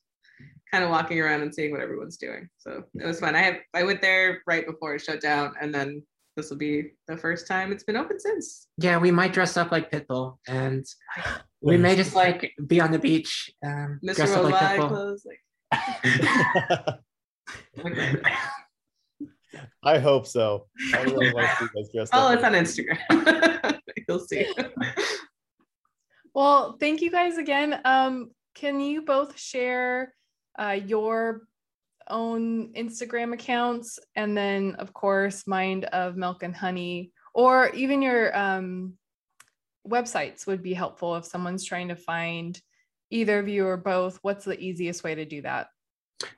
[0.72, 2.48] kind of walking around and seeing what everyone's doing.
[2.58, 3.36] So it was fun.
[3.36, 6.04] I have I went there right before it shut down, and then
[6.36, 8.68] this will be the first time it's been open since.
[8.78, 10.86] Yeah, we might dress up like Pitbull, and
[11.62, 14.16] we may just like be on the beach, um, Mr.
[14.16, 14.88] dress up like Pitbull.
[14.88, 15.40] clothes, like
[19.84, 20.68] I hope so.
[20.94, 22.36] I really like to see you guys dressed oh, up.
[22.36, 23.80] it's on Instagram.
[24.08, 24.46] You'll see.
[26.34, 27.80] Well, thank you guys again.
[27.86, 30.14] Um, can you both share
[30.58, 31.42] uh, your
[32.10, 38.36] own Instagram accounts and then, of course, Mind of Milk and Honey, or even your
[38.38, 38.94] um,
[39.88, 42.60] websites would be helpful if someone's trying to find
[43.12, 44.20] either of you or both.
[44.22, 45.68] What's the easiest way to do that?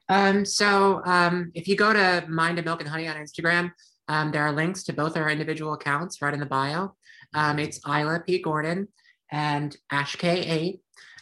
[0.10, 3.72] Um, so um, if you go to Mind of Milk and Honey on Instagram,
[4.08, 6.96] um, there are links to both our individual accounts right in the bio.
[7.34, 8.42] Um, it's Isla P.
[8.42, 8.88] Gordon
[9.32, 10.80] and Ash K8.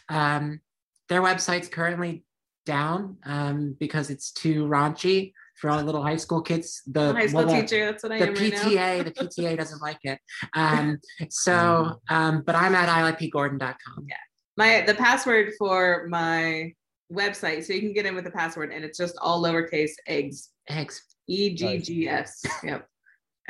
[0.08, 0.60] Um,
[1.08, 2.24] their website's currently
[2.64, 6.82] down um, because it's too raunchy for all the little high school kids.
[6.86, 8.58] The High school well, teacher, that's what I the am right now.
[8.62, 9.10] PTA, the
[9.42, 10.18] PTA doesn't like it.
[10.54, 10.98] Um,
[11.28, 14.06] so, um, but I'm at ilapgordon.com.
[14.08, 14.16] Yeah,
[14.56, 16.72] my the password for my
[17.12, 20.50] website so you can get in with the password and it's just all lowercase eggs
[20.68, 21.02] Eggs.
[21.26, 22.86] e-g-g-s yep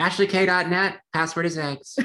[0.01, 1.01] AshleyK.net.
[1.13, 1.99] Password is eggs.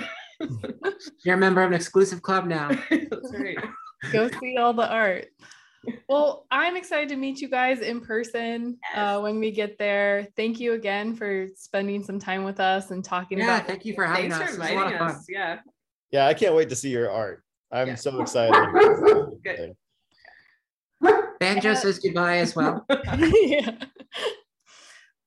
[1.24, 2.70] You're a member of an exclusive club now.
[2.90, 3.58] that's right
[4.12, 5.28] Go see all the art.
[6.08, 10.28] Well, I'm excited to meet you guys in person uh, when we get there.
[10.36, 13.94] Thank you again for spending some time with us and talking Yeah, about thank you
[13.96, 14.56] for having thanks us.
[14.56, 15.10] for a lot inviting of fun.
[15.12, 15.60] us yeah
[16.12, 17.44] yeah, I can't wait to see your art.
[17.72, 17.96] I'm Yeah.
[17.96, 18.56] so excited.
[19.44, 19.76] Good.
[21.40, 22.86] Banjo Uh, says goodbye as well.
[23.18, 23.72] yeah.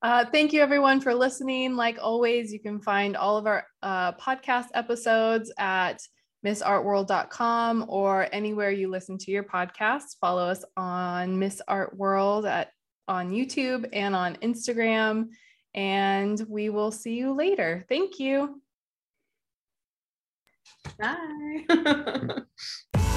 [0.00, 1.74] Uh, thank you, everyone, for listening.
[1.76, 6.00] Like always, you can find all of our uh, podcast episodes at
[6.44, 10.16] missartworld.com or anywhere you listen to your podcasts.
[10.20, 12.72] Follow us on Miss Art World at
[13.08, 15.28] on YouTube and on Instagram.
[15.74, 17.84] And we will see you later.
[17.88, 18.60] Thank you.
[20.98, 22.42] bye